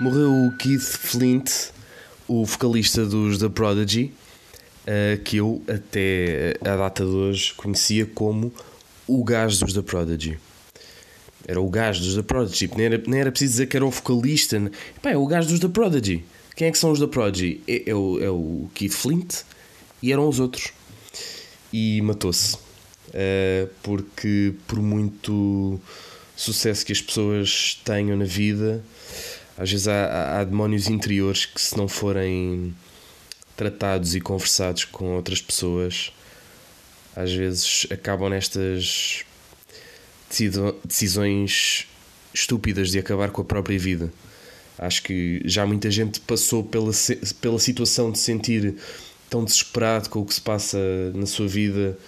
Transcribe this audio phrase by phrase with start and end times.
[0.00, 1.50] Morreu o Keith Flint,
[2.26, 4.10] o vocalista dos The Prodigy,
[4.86, 8.50] uh, que eu até a data de hoje conhecia como
[9.06, 10.38] o gajo dos The Prodigy.
[11.46, 13.90] Era o gajo dos The Prodigy, nem era, nem era preciso dizer que era o
[13.90, 14.72] vocalista.
[15.02, 16.24] Pá, é o gajo dos The Prodigy.
[16.56, 17.60] Quem é que são os The Prodigy?
[17.68, 19.42] É, é, o, é o Keith Flint
[20.02, 20.72] e eram os outros.
[21.70, 22.56] E matou-se.
[23.08, 25.78] Uh, porque por muito
[26.34, 28.82] sucesso que as pessoas tenham na vida,
[29.60, 32.74] às vezes há, há demónios interiores que, se não forem
[33.54, 36.10] tratados e conversados com outras pessoas,
[37.14, 39.22] às vezes acabam nestas
[40.82, 41.86] decisões
[42.32, 44.10] estúpidas de acabar com a própria vida.
[44.78, 46.92] Acho que já muita gente passou pela,
[47.42, 48.76] pela situação de sentir
[49.28, 50.78] tão desesperado com o que se passa
[51.14, 51.98] na sua vida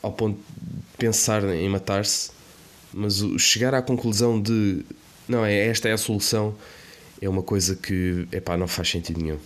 [0.00, 2.30] ao ponto de pensar em matar-se,
[2.94, 4.84] mas chegar à conclusão de
[5.28, 6.54] não, é esta é a solução,
[7.20, 9.38] é uma coisa que epá, não faz sentido nenhum.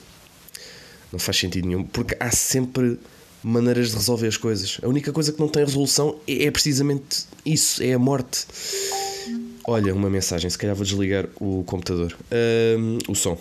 [1.13, 2.99] Não faz sentido nenhum, porque há sempre
[3.43, 4.79] maneiras de resolver as coisas.
[4.83, 8.47] A única coisa que não tem resolução é, é precisamente isso, é a morte.
[9.65, 12.17] Olha, uma mensagem, se calhar vou desligar o computador.
[12.79, 13.39] Um, o som.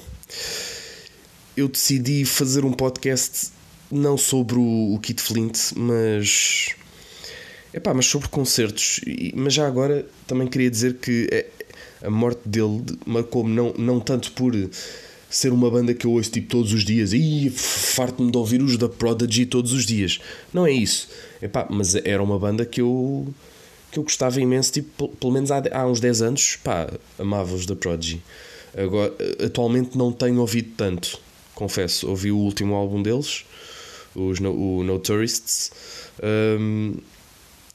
[1.56, 3.50] Eu decidi fazer um podcast
[3.92, 6.70] não sobre o, o Kit Flint, mas.
[7.74, 9.02] Epá, mas sobre concertos.
[9.34, 11.46] Mas já agora também queria dizer que é,
[12.02, 14.54] a morte dele marcou-me não, não tanto por
[15.30, 18.78] ser uma banda que eu ouço tipo todos os dias e farto-me de ouvir os
[18.78, 20.20] da Prodigy todos os dias.
[20.54, 21.08] Não é isso.
[21.42, 23.28] Epá, mas era uma banda que eu
[23.92, 27.66] que eu gostava imenso, tipo, pelo menos há, há uns 10 anos, pá, amava os
[27.66, 28.22] da Prodigy.
[28.76, 29.14] Agora,
[29.46, 31.20] atualmente não tenho ouvido tanto,
[31.54, 32.08] confesso.
[32.08, 33.44] Ouvi o último álbum deles,
[34.16, 35.72] os no, o No Tourists.
[36.24, 36.94] Um,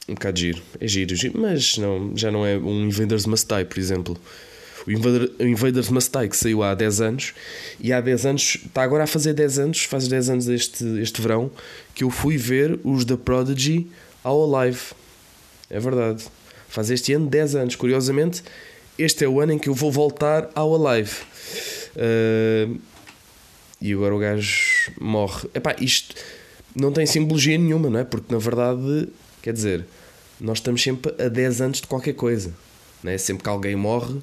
[0.09, 3.65] um bocado giro, é giro, giro, mas não, já não é um Invaders Must Die,
[3.65, 4.17] por exemplo.
[4.87, 7.35] O, Invader, Invaders Must Die que saiu há 10 anos
[7.81, 11.21] e há 10 anos, está agora a fazer 10 anos, faz 10 anos este, este
[11.21, 11.51] verão,
[11.95, 13.89] que eu fui ver os da Prodigy
[14.23, 14.81] ao live.
[15.69, 16.25] É verdade.
[16.69, 17.75] Faz este ano 10 anos.
[17.75, 18.43] Curiosamente,
[18.99, 21.17] este é o ano em que eu vou voltar ao Alive.
[21.97, 22.79] Uh,
[23.81, 25.49] e agora o gajo morre.
[25.55, 26.15] Epá, isto
[26.75, 28.05] não tem simbologia nenhuma, não é?
[28.05, 29.09] Porque na verdade,
[29.47, 29.87] quer dizer,
[30.41, 32.53] nós estamos sempre a 10 anos de qualquer coisa.
[33.01, 33.17] Não é?
[33.17, 34.19] Sempre que alguém morre,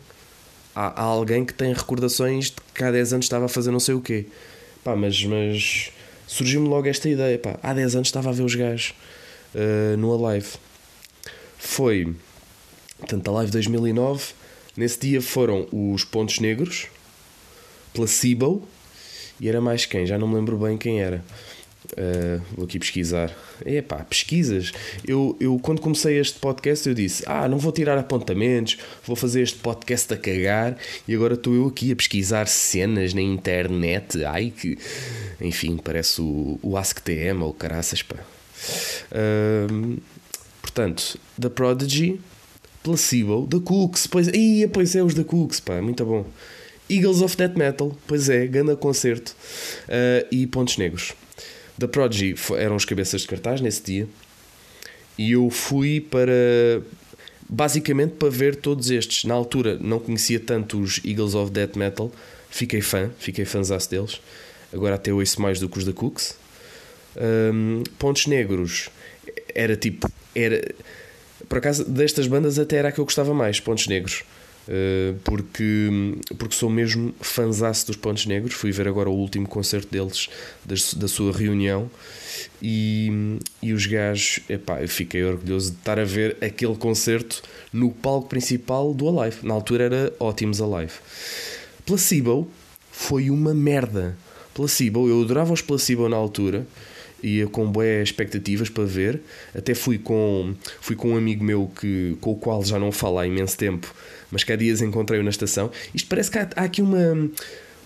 [0.75, 3.79] há, há alguém que tem recordações de que há 10 anos estava a fazer não
[3.79, 4.25] sei o quê.
[4.83, 5.93] Pá, mas, mas
[6.27, 7.39] surgiu-me logo esta ideia.
[7.39, 8.93] Pá, há 10 anos estava a ver os gajos
[9.55, 10.49] uh, no Alive.
[11.57, 12.13] Foi,
[12.99, 14.33] portanto, a Live 2009.
[14.75, 16.87] Nesse dia foram os Pontos Negros,
[17.93, 18.67] Placebo
[19.39, 20.05] e era mais quem?
[20.05, 21.23] Já não me lembro bem quem era.
[21.93, 23.31] Uh, vou aqui pesquisar.
[23.65, 24.71] Epá, pesquisas.
[25.07, 29.41] Eu, eu, quando comecei este podcast, eu disse: Ah, não vou tirar apontamentos, vou fazer
[29.41, 30.77] este podcast a cagar.
[31.07, 34.23] E agora estou eu aqui a pesquisar cenas na internet.
[34.25, 34.77] Ai, que.
[35.39, 38.17] Enfim, parece o, o AskTM ou caraças, pá.
[39.11, 40.01] Uh,
[40.61, 42.19] portanto, The Prodigy,
[42.81, 44.07] Placebo, The Cooks.
[44.07, 46.25] Pois, ia, pois é, os The Cooks, pá, muito bom.
[46.89, 49.35] Eagles of Death Metal, pois é, ganda concerto.
[49.87, 51.13] Uh, e Pontos Negros.
[51.79, 54.07] The Prodigy eram os cabeças de cartaz nesse dia
[55.17, 56.81] e eu fui para
[57.49, 59.25] basicamente para ver todos estes.
[59.25, 62.11] Na altura não conhecia tanto os Eagles of Death Metal,
[62.49, 64.21] fiquei fã, fiquei fãzaço deles.
[64.73, 66.37] Agora até ouço mais do que os da Cooks.
[67.15, 68.89] Um, Pontos Negros
[69.53, 70.73] era tipo, era
[71.47, 74.23] por acaso destas bandas até era a que eu gostava mais, Pontos Negros.
[74.67, 75.89] Uh, porque,
[76.37, 78.53] porque sou mesmo fanzaço dos Pontos Negros.
[78.53, 80.29] Fui ver agora o último concerto deles,
[80.95, 81.89] da sua reunião,
[82.61, 87.41] e, e os gajos, epá, eu fiquei orgulhoso de estar a ver aquele concerto
[87.71, 89.37] no palco principal do Alive.
[89.43, 90.93] Na altura era Ótimos Alive.
[91.85, 92.49] Placebo
[92.91, 94.17] foi uma merda.
[94.53, 96.65] Placebo, eu adorava os Placebo na altura
[97.23, 99.21] ia com boas expectativas para ver.
[99.55, 103.17] Até fui com, fui com um amigo meu que, com o qual já não falo
[103.17, 103.93] há imenso tempo,
[104.33, 105.71] mas que há dias encontrei-o na estação.
[105.93, 107.29] Isto parece que há, há, aqui uma,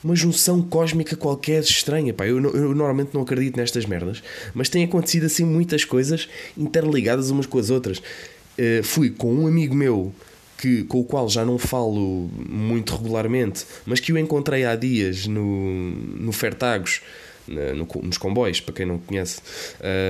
[0.02, 2.14] uma junção cósmica qualquer estranha.
[2.14, 2.26] Pá.
[2.26, 4.24] Eu, eu normalmente não acredito nestas merdas,
[4.54, 7.98] mas tem acontecido assim muitas coisas interligadas umas com as outras.
[8.00, 10.14] Uh, fui com um amigo meu
[10.58, 15.28] que, com o qual já não falo muito regularmente, mas que o encontrei há dias
[15.28, 17.02] no, no Fertagos
[17.48, 19.40] no, nos comboios, para quem não conhece,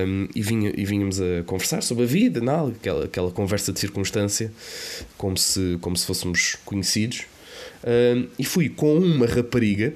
[0.06, 3.80] um, e, vinha, e vínhamos a conversar sobre a vida, não, aquela, aquela conversa de
[3.80, 4.52] circunstância,
[5.16, 7.22] como se, como se fôssemos conhecidos.
[7.84, 9.94] Um, e fui com uma rapariga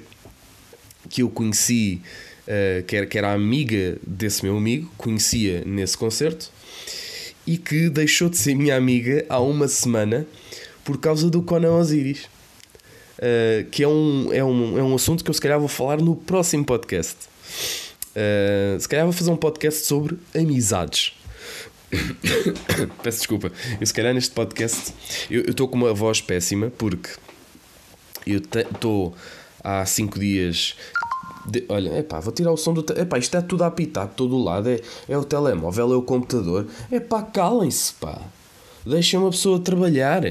[1.10, 2.00] que eu conheci,
[2.46, 6.50] uh, que, era, que era amiga desse meu amigo, conhecia nesse concerto,
[7.46, 10.26] e que deixou de ser minha amiga há uma semana
[10.84, 12.28] por causa do Conan Osiris.
[13.22, 15.98] uh, que é um, é, um, é um assunto que eu se calhar vou falar
[15.98, 17.16] no próximo podcast.
[18.14, 21.14] Uh, se calhar vou fazer um podcast sobre amizades.
[23.02, 23.52] Peço desculpa.
[23.80, 24.94] Eu se calhar neste podcast
[25.30, 27.10] eu estou com uma voz péssima porque
[28.26, 29.14] eu estou
[29.62, 30.76] há 5 dias.
[31.46, 32.84] De, olha, epá, vou tirar o som do.
[32.98, 34.68] Epá, isto é tudo a apitar de todo o lado.
[34.68, 36.66] É, é o telemóvel, é o computador.
[36.90, 38.20] Epá, calem-se, pá.
[38.86, 40.24] Deixem uma pessoa trabalhar.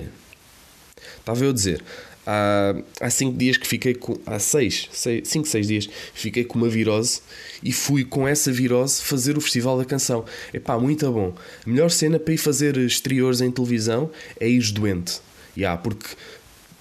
[1.19, 1.83] Estava eu a dizer.
[2.25, 4.17] Há, há cinco dias que fiquei com.
[4.25, 7.21] Há seis, seis, cinco, seis dias, fiquei com uma virose
[7.63, 10.25] e fui com essa virose fazer o Festival da Canção.
[10.53, 11.33] Epá, muito bom.
[11.65, 15.19] A melhor cena para ir fazer exteriores em televisão é ir doente.
[15.57, 16.07] Yeah, porque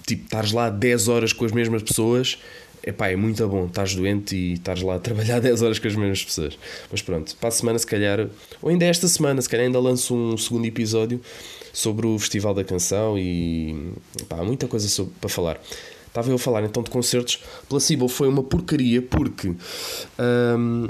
[0.05, 2.37] tipo, estares lá 10 horas com as mesmas pessoas,
[2.83, 3.65] epá, é muito bom.
[3.65, 6.57] Estás doente e estás lá a trabalhar 10 horas com as mesmas pessoas.
[6.91, 8.27] Mas pronto, para a semana, se calhar,
[8.61, 11.21] ou ainda esta semana, se calhar ainda lanço um segundo episódio
[11.73, 13.93] sobre o Festival da Canção e
[14.27, 15.61] pá, há muita coisa sobre, para falar.
[16.07, 17.41] Estava eu a falar então de concertos.
[17.69, 19.53] Placebo foi uma porcaria porque.
[20.19, 20.89] Hum,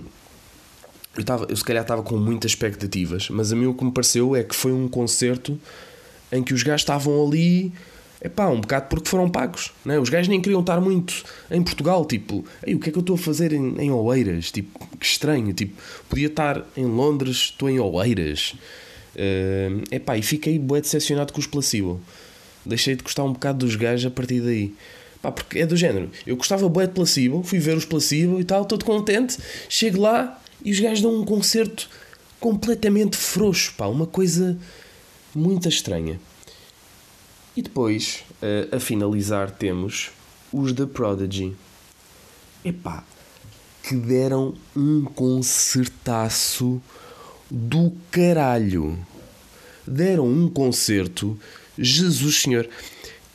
[1.15, 3.91] eu, tava, eu se calhar estava com muitas expectativas, mas a mim o que me
[3.91, 5.59] pareceu é que foi um concerto
[6.31, 7.71] em que os gajos estavam ali
[8.23, 9.71] é pá, um bocado porque foram pagos.
[9.83, 9.97] Né?
[9.97, 12.05] Os gajos nem queriam estar muito em Portugal.
[12.05, 14.51] Tipo, Ei, o que é que eu estou a fazer em, em Oeiras?
[14.51, 15.51] Tipo, que estranho.
[15.53, 18.53] Tipo, podia estar em Londres, estou em Oeiras.
[19.15, 21.99] Uh, é pá, e fiquei bué decepcionado com os Placebo.
[22.63, 24.71] Deixei de gostar um bocado dos gajos a partir daí.
[25.19, 26.11] Pá, porque é do género.
[26.25, 29.35] Eu gostava bué de Placebo, fui ver os Placebo e tal, todo contente.
[29.67, 31.89] Chego lá e os gajos dão um concerto
[32.39, 34.57] completamente frouxo, pá, uma coisa
[35.33, 36.19] muito estranha.
[37.55, 40.11] E depois, uh, a finalizar, temos
[40.53, 41.55] os The Prodigy.
[42.63, 43.03] Epá,
[43.83, 46.81] que deram um concertaço
[47.49, 48.97] do caralho.
[49.85, 51.37] Deram um concerto,
[51.77, 52.69] Jesus Senhor.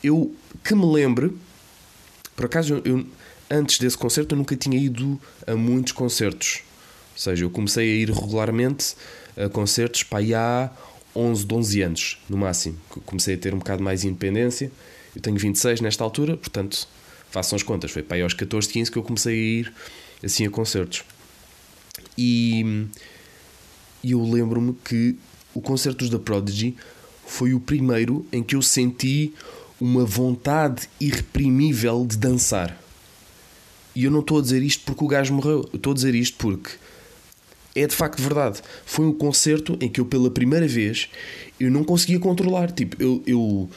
[0.03, 0.33] Eu
[0.63, 1.35] que me lembre,
[2.35, 3.05] por acaso, eu,
[3.49, 6.61] antes desse concerto, eu nunca tinha ido a muitos concertos.
[7.13, 8.95] Ou seja, eu comecei a ir regularmente
[9.35, 10.71] a concertos para aí há
[11.17, 12.77] 11, 12 anos, no máximo.
[13.05, 14.71] Comecei a ter um bocado mais independência.
[15.15, 16.87] Eu tenho 26 nesta altura, portanto,
[17.31, 17.89] façam as contas.
[17.89, 19.73] Foi para aí aos 14, 15 que eu comecei a ir
[20.23, 21.03] assim a concertos.
[22.15, 22.87] E,
[24.03, 25.15] eu lembro-me que
[25.53, 26.75] o concerto da Prodigy
[27.25, 29.33] foi o primeiro em que eu senti
[29.81, 32.79] uma vontade irreprimível de dançar.
[33.95, 36.13] E eu não estou a dizer isto porque o gajo morreu, eu estou a dizer
[36.13, 36.71] isto porque
[37.77, 38.61] é de facto verdade.
[38.85, 41.09] Foi um concerto em que eu pela primeira vez
[41.59, 42.71] eu não conseguia controlar.
[42.71, 43.69] Tipo, eu, eu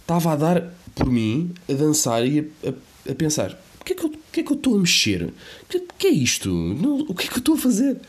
[0.00, 3.96] estava a dar por mim a dançar e a, a, a pensar: o que, é
[3.96, 5.22] que, eu, o que é que eu estou a mexer?
[5.24, 5.32] O
[5.68, 6.48] que, que, é isto?
[6.48, 8.00] Não, o que é que eu estou a fazer?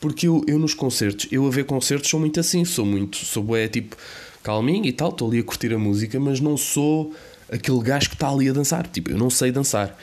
[0.00, 3.56] Porque eu, eu nos concertos, eu a ver concertos sou muito assim, sou muito, sou
[3.56, 3.96] é tipo
[4.42, 7.14] calminho e tal, estou ali a curtir a música, mas não sou
[7.50, 8.86] aquele gajo que está ali a dançar.
[8.88, 9.96] Tipo, eu não sei dançar.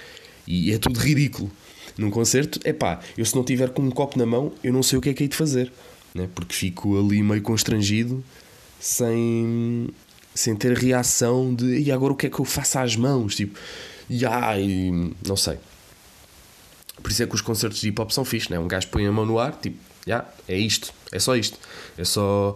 [0.47, 1.51] E é tudo ridículo
[1.99, 4.81] num concerto, é pá, eu se não tiver com um copo na mão, eu não
[4.81, 5.71] sei o que é que hei de fazer,
[6.13, 6.29] né?
[6.33, 8.23] porque fico ali meio constrangido,
[8.79, 9.89] sem,
[10.33, 13.35] sem ter reação de e agora o que é que eu faço às mãos?
[13.35, 13.59] Tipo,
[14.09, 14.91] e ai,
[15.27, 15.57] não sei.
[17.01, 18.59] Por isso é que os concertos de hip hop são fixe, né?
[18.59, 21.57] Um gajo põe a mão no ar, tipo, já, é isto, é só isto,
[21.97, 22.55] é só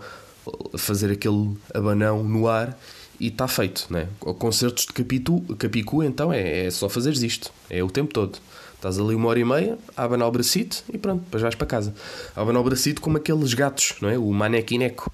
[0.77, 2.77] fazer aquele abanão no ar
[3.19, 4.07] e está feito, né?
[4.19, 8.39] Concertos de Capitu, Capicu, então é, é só fazeres isto, é o tempo todo.
[8.83, 11.65] Estás ali uma hora e meia, a abanar o bracito e pronto, depois vais para
[11.65, 11.95] casa.
[12.35, 14.17] A abanar o bracito como aqueles gatos, não é?
[14.17, 15.09] O manequineco.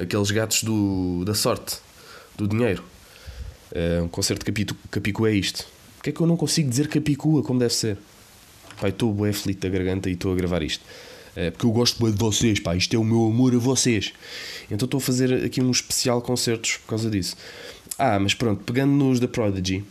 [0.00, 1.78] Aqueles gatos do, da sorte,
[2.36, 2.84] do dinheiro.
[3.72, 5.66] É, um concerto de capitu, capicu é isto.
[5.96, 7.98] Porquê é que eu não consigo dizer capicua como deve ser?
[8.80, 10.84] Pai, estou bem aflito da garganta e estou a gravar isto.
[11.34, 14.12] É, porque eu gosto bem de vocês, pá, isto é o meu amor a vocês.
[14.70, 17.34] Então estou a fazer aqui um especial concertos por causa disso.
[17.98, 19.82] Ah, mas pronto, pegando nos da Prodigy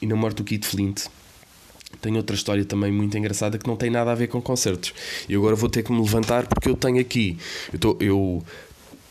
[0.00, 1.04] e na morte do Kit Flint,
[2.06, 4.94] tenho outra história também muito engraçada que não tem nada a ver com concertos.
[5.28, 7.36] E agora vou ter que me levantar porque eu tenho aqui.
[7.72, 7.96] Eu estou.
[8.00, 8.44] Eu,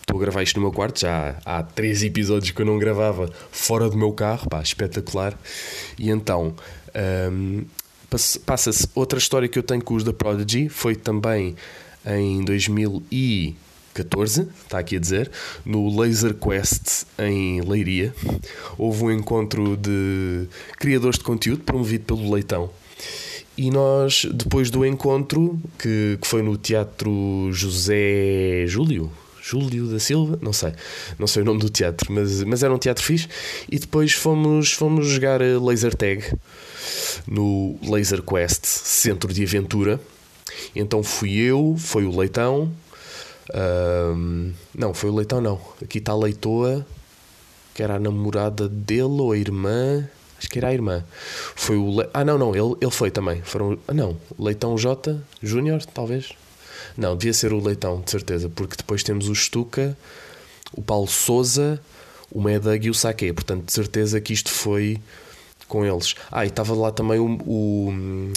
[0.07, 3.27] Estou a gravar isto no meu quarto, já há três episódios que eu não gravava
[3.51, 5.35] fora do meu carro, pá, espetacular.
[5.97, 6.53] E então,
[7.31, 7.65] um,
[8.45, 11.55] passa-se outra história que eu tenho com os da Prodigy, foi também
[12.05, 15.31] em 2014, está aqui a dizer,
[15.65, 18.13] no Laser Quest em Leiria.
[18.77, 20.47] Houve um encontro de
[20.77, 22.69] criadores de conteúdo promovido pelo Leitão.
[23.57, 29.09] E nós, depois do encontro, que, que foi no Teatro José Júlio,
[29.41, 30.73] Júlio da Silva, não sei,
[31.19, 33.27] não sei o nome do teatro, mas, mas era um teatro fixe.
[33.71, 36.23] E depois fomos, fomos jogar laser tag
[37.27, 40.01] no Laser Quest Centro de Aventura.
[40.75, 42.71] Então fui eu, foi o Leitão.
[44.73, 45.61] Não, foi o Leitão, não.
[45.81, 46.85] Aqui está a Leitoa,
[47.75, 50.09] que era a namorada dele ou a irmã.
[50.45, 51.03] Acho que era a irmã.
[51.55, 52.01] Foi o.
[52.01, 52.09] Le...
[52.13, 53.41] Ah, não, não, ele, ele foi também.
[53.41, 53.79] Foram.
[53.87, 56.33] Ah, não, Leitão J Júnior, talvez.
[56.95, 59.97] Não, devia ser o Leitão, de certeza, porque depois temos o Stuka,
[60.71, 61.81] o Paulo Souza,
[62.31, 63.33] o Medag e o Saque.
[63.33, 65.01] Portanto, de certeza que isto foi
[65.67, 66.13] com eles.
[66.31, 68.33] Ah, e estava lá também o, o,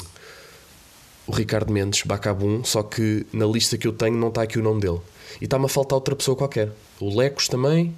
[1.27, 4.63] o Ricardo Mendes, Bacabum, só que na lista que eu tenho não está aqui o
[4.63, 5.01] nome dele.
[5.43, 6.73] E está-me a faltar outra pessoa qualquer.
[6.99, 7.95] O Lecos também.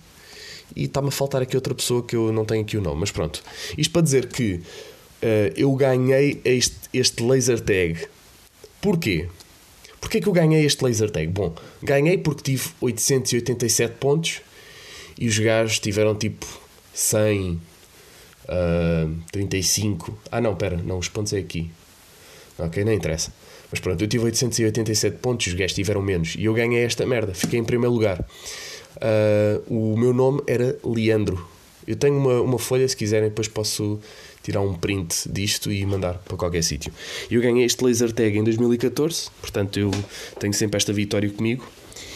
[0.75, 3.01] E está-me a faltar aqui outra pessoa que eu não tenho aqui o nome.
[3.01, 3.43] Mas pronto.
[3.77, 8.07] Isto para dizer que uh, eu ganhei este, este laser tag.
[8.81, 9.29] Porquê?
[10.01, 11.27] Porquê que eu ganhei este laser tag?
[11.29, 14.41] Bom, ganhei porque tive 887 pontos
[15.19, 16.47] e os gajos tiveram tipo
[16.95, 17.61] 100,
[18.45, 20.19] uh, 35.
[20.33, 21.71] Ah, não, pera, não, os pontos é aqui.
[22.59, 23.33] Ok, não interessa.
[23.71, 26.35] Mas pronto, eu tive 887 pontos, os gajos tiveram menos.
[26.37, 28.25] E eu ganhei esta merda, fiquei em primeiro lugar.
[28.97, 31.47] Uh, o meu nome era Leandro.
[31.87, 33.99] Eu tenho uma, uma folha, se quiserem, depois posso
[34.43, 36.93] tirar um print disto e mandar para qualquer sítio.
[37.31, 39.91] Eu ganhei este laser tag em 2014, portanto eu
[40.39, 41.67] tenho sempre esta vitória comigo.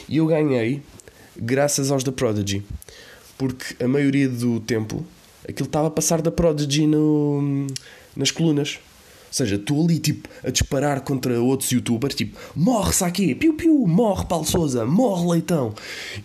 [0.09, 0.83] E eu ganhei
[1.37, 2.63] graças aos da Prodigy,
[3.37, 5.05] porque a maioria do tempo
[5.49, 7.67] aquilo estava a passar da Prodigy no,
[8.17, 8.79] nas colunas.
[9.35, 14.27] Seja, estou ali tipo a disparar contra outros youtubers, tipo, morre Saki, piu piu, morre
[14.27, 15.75] Paulo Souza, morre Leitão.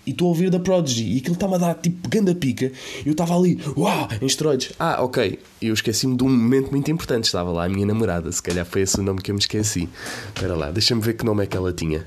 [0.05, 2.71] E estou a ouvir da Prodigy e aquilo está-me a dar tipo ganda pica.
[3.03, 4.73] Eu estava ali, uau, em esteroides.
[4.77, 5.39] Ah, ok.
[5.59, 7.25] Eu esqueci-me de um momento muito importante.
[7.25, 9.89] Estava lá a minha namorada, se calhar foi esse o nome que eu me esqueci.
[10.27, 12.05] Espera lá, deixa-me ver que nome é que ela tinha.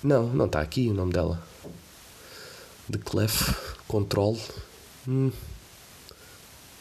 [0.00, 1.42] Não, não está aqui o nome dela.
[2.88, 3.52] The Clef
[3.88, 4.38] Control.
[5.08, 5.32] Hum.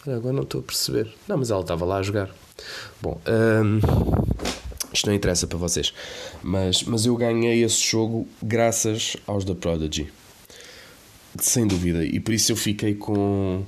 [0.08, 1.14] Agora não estou a perceber.
[1.28, 2.30] Não, mas ela estava lá a jogar.
[3.02, 3.80] Bom, hum,
[4.94, 5.94] isto não interessa para vocês,
[6.42, 10.12] mas, mas eu ganhei esse jogo graças aos da Prodigy,
[11.40, 13.64] sem dúvida, e por isso eu fiquei com.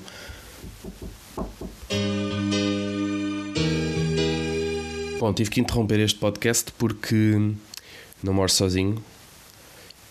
[5.19, 7.53] Bom, tive que interromper este podcast porque
[8.21, 9.01] não moro sozinho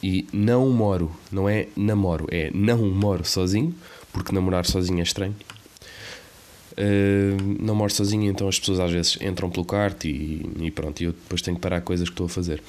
[0.02, 3.74] e não moro, não é namoro, é não moro sozinho,
[4.12, 5.36] porque namorar sozinho é estranho.
[6.72, 11.00] Uh, não moro sozinho, então as pessoas às vezes entram pelo kart e, e pronto,
[11.00, 12.62] e eu depois tenho que parar coisas que estou a fazer.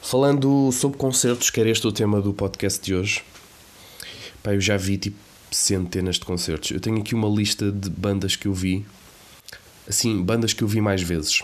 [0.00, 3.22] Falando sobre concertos, que era este o tema do podcast de hoje,
[4.42, 5.16] pá, eu já vi tipo
[5.50, 6.70] centenas de concertos.
[6.70, 8.86] Eu tenho aqui uma lista de bandas que eu vi,
[9.88, 11.42] assim, bandas que eu vi mais vezes.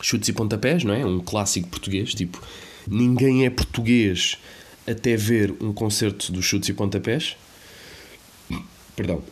[0.00, 1.04] Chutes e Pontapés, não é?
[1.04, 2.40] Um clássico português, tipo,
[2.86, 4.38] ninguém é português
[4.86, 7.36] até ver um concerto dos Chutes e Pontapés.
[8.94, 9.22] Perdão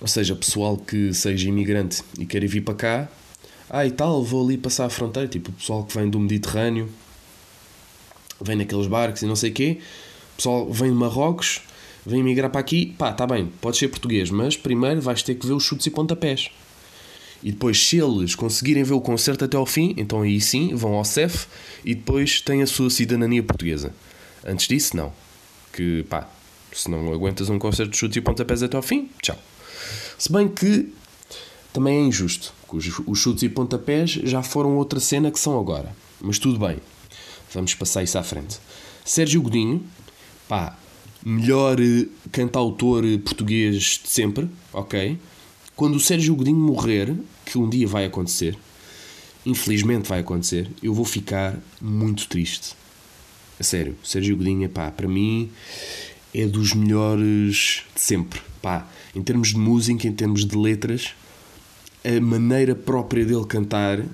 [0.00, 3.08] ou seja, pessoal que seja imigrante e queira vir para cá,
[3.70, 6.88] ah e tal, vou ali passar a fronteira, tipo o pessoal que vem do Mediterrâneo,
[8.40, 9.78] vem naqueles barcos e não sei o quê,
[10.36, 11.62] pessoal vem de Marrocos,
[12.04, 15.46] vem migrar para aqui, pá, está bem, pode ser português, mas primeiro vais ter que
[15.46, 16.50] ver os chutes e pontapés.
[17.42, 20.94] E depois, se eles conseguirem ver o concerto até ao fim, então aí sim vão
[20.94, 21.46] ao CEF
[21.84, 23.94] e depois têm a sua cidadania portuguesa.
[24.44, 25.12] Antes disso, não.
[25.72, 26.28] Que pá,
[26.72, 29.38] se não aguentas um concerto de chutes e pontapés até ao fim, tchau.
[30.18, 30.92] Se bem que
[31.72, 35.94] também é injusto, os, os chutes e pontapés já foram outra cena que são agora.
[36.20, 36.78] Mas tudo bem,
[37.52, 38.58] vamos passar isso à frente.
[39.04, 39.84] Sérgio Godinho,
[40.48, 40.76] pá,
[41.24, 45.18] melhor eh, cantautor português de sempre, ok?
[45.74, 48.56] Quando o Sérgio Godinho morrer, que um dia vai acontecer,
[49.44, 52.74] infelizmente vai acontecer, eu vou ficar muito triste.
[53.60, 55.50] A sério, Sérgio Godinho, pá, para mim
[56.36, 61.14] é dos melhores de sempre, pá em termos de música, em termos de letras,
[62.04, 64.04] a maneira própria dele cantar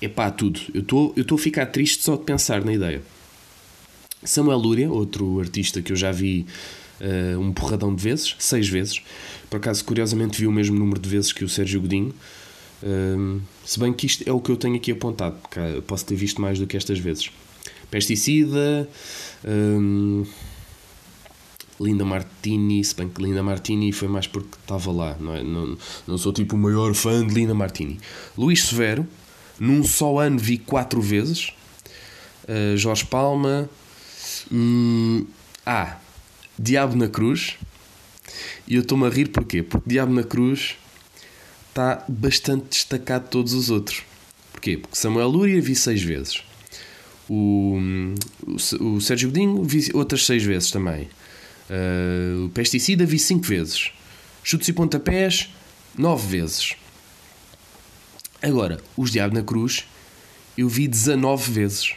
[0.00, 0.58] é pá, tudo.
[0.72, 3.02] Eu estou eu a ficar triste só de pensar na ideia.
[4.24, 6.46] Samuel Lúria, outro artista que eu já vi
[7.00, 9.02] uh, um porradão de vezes, seis vezes.
[9.50, 12.14] Por acaso, curiosamente, vi o mesmo número de vezes que o Sérgio Godinho.
[12.82, 15.36] Uh, se bem que isto é o que eu tenho aqui apontado,
[15.86, 17.30] posso ter visto mais do que estas vezes.
[17.90, 18.88] Pesticida.
[19.44, 20.26] Uh,
[21.80, 25.42] Linda Martini, se bem que Linda Martini foi mais porque estava lá, não, é?
[25.42, 28.00] não, não sou tipo o maior fã de Linda Martini.
[28.36, 29.06] Luís Severo,
[29.58, 31.52] num só ano vi quatro vezes.
[32.44, 33.68] Uh, Jorge Palma.
[34.50, 35.26] Hum,
[35.64, 35.98] ah,
[36.58, 37.56] Diabo na Cruz.
[38.66, 39.62] E eu estou-me a rir porquê?
[39.62, 40.76] Porque Diabo na Cruz
[41.68, 44.02] está bastante destacado de todos os outros.
[44.52, 44.76] Porquê?
[44.76, 46.42] Porque Samuel Lúria vi seis vezes.
[47.28, 48.14] O, hum,
[48.46, 51.08] o, o Sérgio Godinho vi outras seis vezes também.
[51.68, 53.90] Uh, o pesticida vi 5 vezes.
[54.42, 55.50] Chutes e pontapés,
[55.96, 56.74] 9 vezes.
[58.40, 59.84] Agora, os Diabo na Cruz,
[60.56, 61.94] eu vi 19 vezes.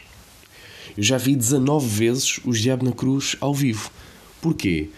[0.96, 3.90] Eu já vi 19 vezes os Diabo na Cruz ao vivo.
[4.40, 4.90] Porquê?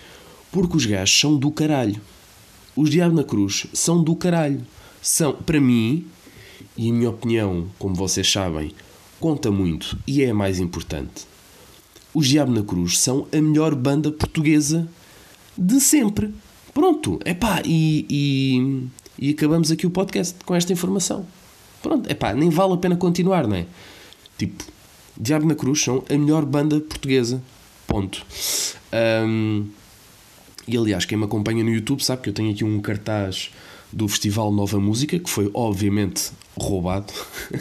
[0.50, 2.00] Porque os gajos são do caralho.
[2.74, 4.66] os Diabo na Cruz são do caralho.
[5.00, 6.06] São, para mim,
[6.76, 8.72] e a minha opinião, como vocês sabem,
[9.20, 11.26] conta muito e é a mais importante.
[12.14, 14.88] Os Diabo na Cruz são a melhor banda portuguesa
[15.58, 16.32] de sempre.
[16.72, 21.26] Pronto, é pá, e, e, e, acabamos aqui o podcast com esta informação.
[21.82, 23.66] Pronto, é pá, nem vale a pena continuar, não é?
[24.38, 24.64] Tipo,
[25.18, 27.42] Diabo na Cruz são a melhor banda portuguesa.
[27.86, 28.24] Ponto.
[29.26, 29.68] Um,
[30.66, 33.50] e aliás, quem me acompanha no YouTube sabe que eu tenho aqui um cartaz
[33.92, 37.12] do Festival Nova Música, que foi obviamente roubado.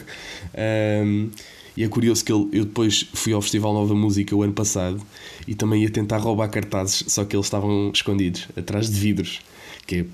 [1.05, 1.29] um,
[1.75, 5.01] e é curioso que eu depois fui ao Festival Nova Música o ano passado
[5.47, 9.41] e também ia tentar roubar cartazes, só que eles estavam escondidos atrás de vidros,
[9.87, 10.05] que é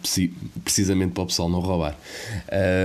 [0.63, 1.97] precisamente para o pessoal não roubar.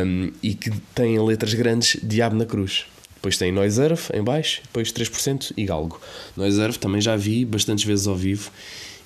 [0.04, 2.86] Um, e que têm letras grandes Diabo na Cruz.
[3.14, 5.98] Depois tem Noiserve em baixo, depois 3% e Galgo.
[6.36, 8.50] Noiserve também já vi bastantes vezes ao vivo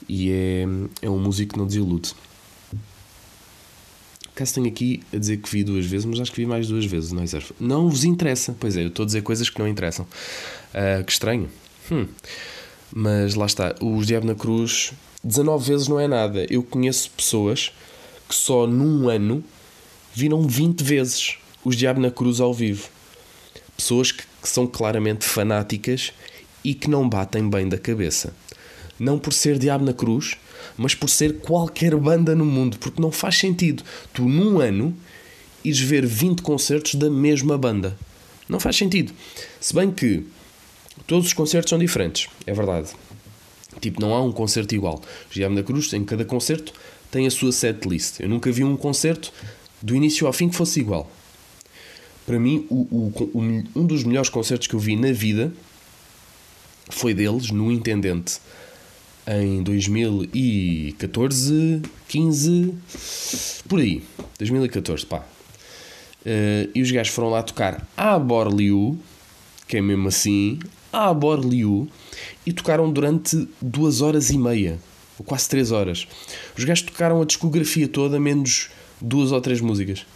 [0.08, 0.66] e é,
[1.02, 2.14] é um músico que não desilude.
[4.38, 6.84] Caso tenho aqui a dizer que vi duas vezes, mas acho que vi mais duas
[6.84, 7.52] vezes não Surf.
[7.58, 8.54] Não vos interessa.
[8.60, 10.06] Pois é, eu estou a dizer coisas que não interessam.
[10.72, 11.50] Uh, que estranho.
[11.90, 12.06] Hum.
[12.94, 13.74] Mas lá está.
[13.80, 14.92] Os Diabo na Cruz,
[15.24, 16.46] 19 vezes não é nada.
[16.48, 17.72] Eu conheço pessoas
[18.28, 19.42] que só num ano
[20.14, 22.88] viram 20 vezes os Diabo na Cruz ao vivo.
[23.76, 26.12] Pessoas que, que são claramente fanáticas
[26.62, 28.32] e que não batem bem da cabeça.
[29.00, 30.36] Não por ser Diabo na Cruz,
[30.78, 33.82] mas por ser qualquer banda no mundo, porque não faz sentido
[34.14, 34.96] tu num ano
[35.64, 37.98] ires ver 20 concertos da mesma banda.
[38.48, 39.12] Não faz sentido.
[39.60, 40.24] Se bem que
[41.06, 42.90] todos os concertos são diferentes, é verdade.
[43.80, 45.02] Tipo, não há um concerto igual.
[45.30, 46.72] Giam da Cruz, em cada concerto,
[47.10, 48.20] tem a sua set list.
[48.20, 49.32] Eu nunca vi um concerto
[49.82, 51.10] do início ao fim que fosse igual.
[52.24, 53.42] Para mim, o, o,
[53.74, 55.52] um dos melhores concertos que eu vi na vida
[56.90, 58.40] foi deles no Intendente
[59.28, 62.74] em 2014, 15,
[63.68, 64.02] por aí,
[64.38, 65.18] 2014, pá.
[65.18, 68.98] Uh, e os gajos foram lá tocar a Borliu,
[69.66, 70.58] que é mesmo assim,
[70.90, 71.86] a Borliu,
[72.46, 74.78] e tocaram durante duas horas e meia,
[75.18, 76.08] ou quase três horas.
[76.56, 80.06] Os gajos tocaram a discografia toda, menos duas ou três músicas.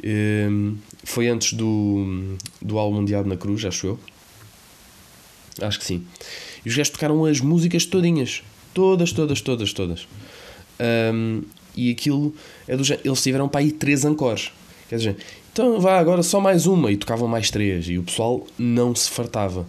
[0.00, 3.96] Uh, foi antes do, do álbum Diabo na Cruz, acho eu.
[5.60, 6.04] Acho que sim.
[6.64, 8.42] E os gajos tocaram as músicas todinhas.
[8.74, 10.06] Todas, todas, todas, todas.
[11.12, 11.42] Um,
[11.76, 12.34] e aquilo
[12.66, 14.52] é do Eles tiveram para aí três ancores.
[14.88, 15.16] Quer dizer,
[15.52, 16.90] então vá agora só mais uma.
[16.90, 17.88] E tocavam mais três.
[17.88, 19.66] E o pessoal não se fartava.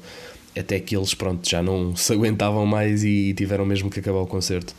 [0.58, 4.28] Até que eles, pronto, já não se aguentavam mais e tiveram mesmo que acabar o
[4.28, 4.76] concerto.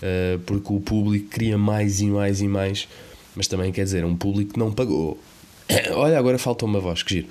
[0.00, 2.88] Uh, porque o público queria mais e mais e mais.
[3.34, 5.18] Mas também quer dizer, um público que não pagou.
[5.94, 7.28] Olha, agora falta uma voz, que giro.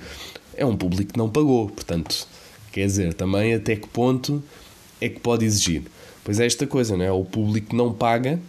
[0.54, 2.26] É um público que não pagou, portanto,
[2.72, 4.42] quer dizer, também até que ponto
[5.00, 5.82] é que pode exigir.
[6.24, 7.10] Pois é esta coisa, não é?
[7.10, 8.40] O público não paga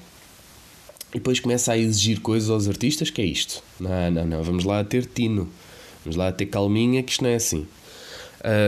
[1.10, 3.64] e depois começa a exigir coisas aos artistas, que é isto.
[3.80, 5.50] Não, não, não, vamos lá ter tino.
[6.04, 7.68] Vamos lá ter calminha, que isto não é assim.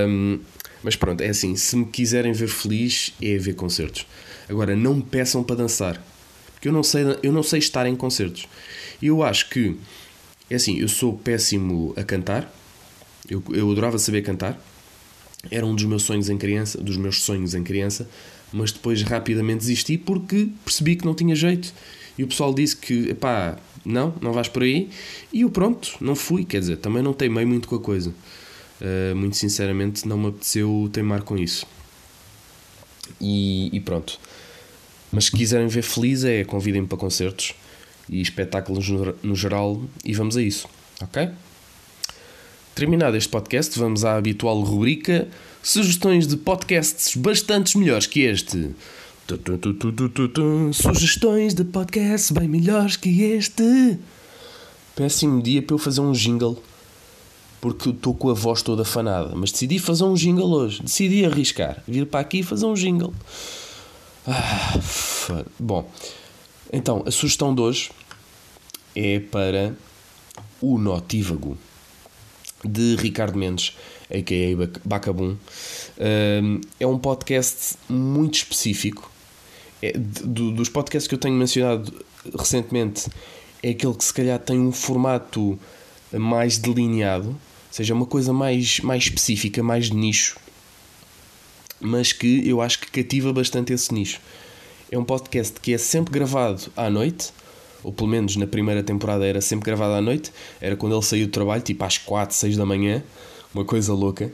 [0.07, 0.39] Um,
[0.83, 4.05] mas pronto, é assim, se me quiserem ver feliz, é ver concertos.
[4.49, 6.01] Agora, não me peçam para dançar.
[6.53, 8.47] Porque eu não sei, eu não sei estar em concertos.
[9.01, 9.77] E eu acho que,
[10.49, 12.51] é assim, eu sou péssimo a cantar.
[13.29, 14.59] Eu, eu adorava saber cantar.
[15.49, 18.07] Era um dos meus sonhos em criança, dos meus sonhos em criança,
[18.53, 21.73] mas depois rapidamente desisti porque percebi que não tinha jeito.
[22.17, 24.89] E o pessoal disse que, pá, não, não vais por aí.
[25.33, 26.45] E eu, pronto, não fui.
[26.45, 28.13] Quer dizer, também não teimei muito com a coisa.
[28.81, 31.65] Uh, muito sinceramente, não me apeteceu teimar com isso.
[33.19, 34.19] E, e pronto.
[35.11, 37.53] Mas se quiserem ver feliz, é convidem-me para concertos
[38.09, 40.67] e espetáculos no, no geral e vamos a isso,
[41.01, 41.29] ok?
[42.73, 45.27] Terminado este podcast, vamos à habitual rubrica
[45.61, 48.71] sugestões de podcasts bastante melhores que este.
[50.73, 53.99] Sugestões de podcasts bem melhores que este.
[54.95, 56.63] Péssimo dia para eu fazer um jingle.
[57.59, 59.35] Porque estou com a voz toda afanada.
[59.35, 60.81] Mas decidi fazer um jingle hoje.
[60.81, 61.83] Decidi arriscar.
[61.85, 63.13] Vir para aqui e fazer um jingle.
[64.25, 64.79] Ah,
[65.59, 65.89] Bom,
[66.71, 67.91] então a sugestão de hoje
[68.95, 69.75] é para
[70.61, 71.57] o Notívago
[72.63, 73.75] de Ricardo Mendes,
[74.09, 74.79] a.k.a.
[74.83, 75.37] Bacabum.
[76.79, 79.11] É um podcast muito específico.
[79.81, 81.91] É, dos podcasts que eu tenho mencionado
[82.37, 83.09] recentemente,
[83.63, 85.59] é aquele que se calhar tem um formato
[86.13, 87.37] mais delineado, ou
[87.71, 90.37] seja, uma coisa mais, mais específica, mais de nicho,
[91.79, 94.19] mas que eu acho que cativa bastante esse nicho.
[94.91, 97.31] É um podcast que é sempre gravado à noite,
[97.83, 101.27] ou pelo menos na primeira temporada era sempre gravado à noite, era quando ele saiu
[101.27, 103.03] do trabalho, tipo às 4, 6 da manhã,
[103.53, 104.31] uma coisa louca.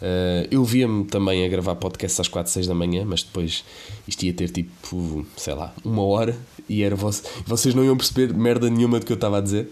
[0.00, 3.64] Uh, eu via-me também a gravar podcast às 4, 6 da manhã, mas depois
[4.06, 6.36] isto ia ter tipo, sei lá, uma hora
[6.68, 9.68] e era vocês não iam perceber merda nenhuma do que eu estava a dizer.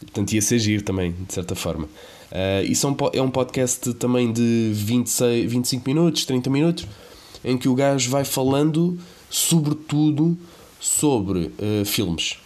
[0.00, 1.84] Portanto, ia ser giro também, de certa forma.
[1.84, 6.86] Uh, e são, é um podcast também de 26, 25 minutos, 30 minutos,
[7.44, 8.98] em que o gajo vai falando
[9.30, 10.36] sobretudo
[10.80, 12.38] sobre uh, filmes.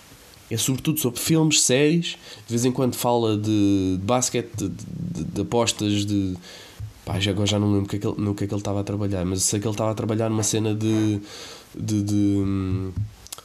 [0.51, 5.25] É sobretudo sobre filmes, séries, de vez em quando fala de, de basquete, de, de,
[5.25, 6.37] de apostas, de
[7.07, 8.61] Pá, já agora já não lembro que, é que ele, no que é que ele
[8.61, 11.21] estava a trabalhar, mas sei que ele estava a trabalhar numa cena de,
[11.73, 12.91] de,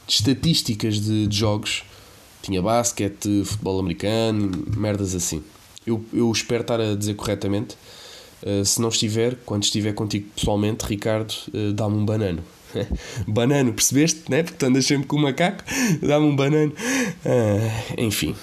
[0.08, 1.84] estatísticas de, de, jogos.
[2.42, 5.44] Tinha basquete, futebol americano, merdas assim.
[5.86, 7.76] Eu, eu espero estar a dizer corretamente.
[8.42, 12.42] Uh, se não estiver, quando estiver contigo pessoalmente, Ricardo, uh, dá-me um banano.
[13.26, 14.30] banano, percebeste?
[14.30, 14.42] Né?
[14.42, 15.62] Porque tu andas sempre com o macaco,
[16.00, 16.72] dá-me um banano.
[17.24, 18.34] Uh, enfim.